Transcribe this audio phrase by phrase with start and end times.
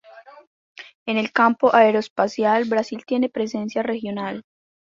[1.05, 4.43] En el campo aeroespacial Brasil tiene presencia regional.